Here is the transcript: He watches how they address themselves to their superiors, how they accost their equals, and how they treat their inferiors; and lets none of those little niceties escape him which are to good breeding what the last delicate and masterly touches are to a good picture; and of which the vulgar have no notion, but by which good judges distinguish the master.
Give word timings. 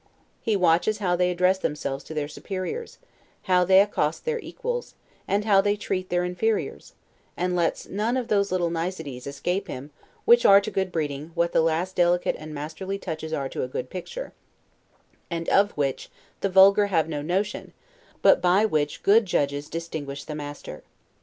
He 0.41 0.55
watches 0.55 0.97
how 0.97 1.15
they 1.15 1.29
address 1.29 1.59
themselves 1.59 2.03
to 2.05 2.15
their 2.15 2.27
superiors, 2.27 2.97
how 3.43 3.63
they 3.65 3.81
accost 3.81 4.25
their 4.25 4.39
equals, 4.39 4.95
and 5.27 5.45
how 5.45 5.61
they 5.61 5.75
treat 5.75 6.09
their 6.09 6.23
inferiors; 6.25 6.93
and 7.37 7.55
lets 7.55 7.87
none 7.87 8.17
of 8.17 8.27
those 8.27 8.51
little 8.51 8.71
niceties 8.71 9.27
escape 9.27 9.67
him 9.67 9.91
which 10.25 10.43
are 10.43 10.59
to 10.59 10.71
good 10.71 10.91
breeding 10.91 11.29
what 11.35 11.51
the 11.51 11.61
last 11.61 11.95
delicate 11.95 12.35
and 12.39 12.51
masterly 12.51 12.97
touches 12.97 13.31
are 13.31 13.47
to 13.49 13.61
a 13.61 13.67
good 13.67 13.91
picture; 13.91 14.33
and 15.29 15.47
of 15.49 15.69
which 15.73 16.09
the 16.39 16.49
vulgar 16.49 16.87
have 16.87 17.07
no 17.07 17.21
notion, 17.21 17.71
but 18.23 18.41
by 18.41 18.65
which 18.65 19.03
good 19.03 19.27
judges 19.27 19.69
distinguish 19.69 20.23
the 20.23 20.33
master. 20.33 20.81